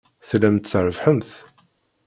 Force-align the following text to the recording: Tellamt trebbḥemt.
Tellamt 0.27 0.69
trebbḥemt. 0.71 1.31